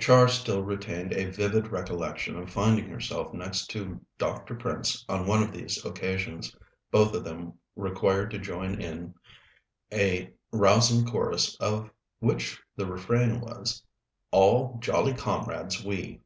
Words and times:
Char 0.00 0.26
still 0.26 0.60
retained 0.64 1.12
a 1.12 1.26
vivid 1.30 1.68
recollection 1.70 2.36
of 2.36 2.50
finding 2.50 2.88
herself 2.88 3.32
next 3.32 3.68
to 3.70 4.00
Dr. 4.18 4.56
Prince 4.56 5.04
on 5.08 5.24
one 5.24 5.40
of 5.40 5.52
these 5.52 5.84
occasions, 5.84 6.52
both 6.90 7.14
of 7.14 7.22
them 7.22 7.52
required 7.76 8.32
to 8.32 8.40
join 8.40 8.80
in 8.80 9.14
a 9.92 10.32
rousing 10.50 11.06
chorus 11.06 11.54
of 11.60 11.92
which 12.18 12.60
the 12.74 12.86
refrain 12.86 13.40
was 13.40 13.84
"All 14.32 14.78
jolly 14.80 15.12
comrades 15.14 15.84
we!" 15.84 16.22